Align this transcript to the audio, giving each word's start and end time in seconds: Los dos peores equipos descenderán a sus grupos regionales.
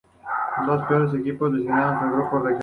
Los 0.65 0.79
dos 0.79 0.87
peores 0.87 1.13
equipos 1.13 1.51
descenderán 1.51 1.95
a 1.95 1.99
sus 2.01 2.11
grupos 2.13 2.41
regionales. 2.43 2.59